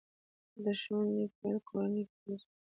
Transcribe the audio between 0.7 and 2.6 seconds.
ښوونې پیل کورنۍ کې کېږي.